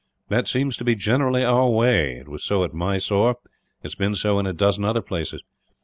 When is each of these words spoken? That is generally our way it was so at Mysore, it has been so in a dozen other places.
That 0.29 0.49
is 0.55 0.75
generally 0.77 1.45
our 1.45 1.69
way 1.69 2.13
it 2.13 2.27
was 2.27 2.43
so 2.43 2.63
at 2.63 2.73
Mysore, 2.73 3.33
it 3.33 3.39
has 3.83 3.93
been 3.93 4.15
so 4.15 4.39
in 4.39 4.47
a 4.47 4.51
dozen 4.51 4.83
other 4.83 5.03
places. 5.03 5.43